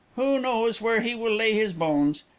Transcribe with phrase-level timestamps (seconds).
[0.15, 2.23] Who knows where he will lay his bones?